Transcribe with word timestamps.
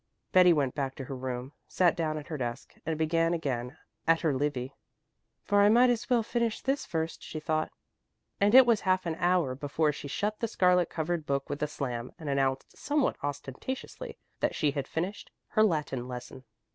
Betty 0.31 0.51
went 0.51 0.73
back 0.73 0.95
to 0.95 1.03
her 1.03 1.15
room, 1.15 1.53
sat 1.67 1.95
down 1.95 2.17
at 2.17 2.25
her 2.29 2.35
desk 2.39 2.73
and 2.87 2.97
began 2.97 3.35
again 3.35 3.77
at 4.07 4.21
her 4.21 4.33
Livy. 4.33 4.73
"For 5.43 5.61
I 5.61 5.69
might 5.69 5.91
as 5.91 6.09
well 6.09 6.23
finish 6.23 6.59
this 6.59 6.87
first," 6.87 7.21
she 7.21 7.39
thought; 7.39 7.71
and 8.39 8.55
it 8.55 8.65
was 8.65 8.81
half 8.81 9.05
an 9.05 9.13
hour 9.19 9.53
before 9.53 9.91
she 9.91 10.07
shut 10.07 10.39
the 10.39 10.47
scarlet 10.47 10.89
covered 10.89 11.27
book 11.27 11.51
with 11.51 11.61
a 11.61 11.67
slam 11.67 12.11
and 12.17 12.29
announced 12.29 12.75
somewhat 12.79 13.15
ostentatiously 13.23 14.17
that 14.39 14.55
she 14.55 14.71
had 14.71 14.87
finished 14.87 15.29
her 15.49 15.61
Latin 15.61 16.07
lesson. 16.07 16.45